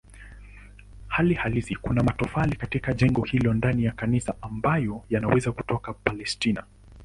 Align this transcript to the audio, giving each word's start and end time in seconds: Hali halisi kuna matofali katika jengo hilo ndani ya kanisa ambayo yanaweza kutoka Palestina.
Hali 1.07 1.33
halisi 1.33 1.75
kuna 1.75 2.03
matofali 2.03 2.55
katika 2.55 2.93
jengo 2.93 3.21
hilo 3.23 3.53
ndani 3.53 3.83
ya 3.83 3.91
kanisa 3.91 4.33
ambayo 4.41 5.03
yanaweza 5.09 5.51
kutoka 5.51 5.93
Palestina. 5.93 6.63